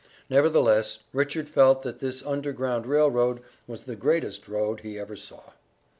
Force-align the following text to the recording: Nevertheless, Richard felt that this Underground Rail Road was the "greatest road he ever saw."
Nevertheless, 0.31 1.03
Richard 1.13 1.47
felt 1.47 1.83
that 1.83 1.99
this 1.99 2.25
Underground 2.25 2.87
Rail 2.87 3.11
Road 3.11 3.39
was 3.67 3.83
the 3.83 3.95
"greatest 3.95 4.47
road 4.47 4.79
he 4.79 4.97
ever 4.97 5.15
saw." 5.15 5.51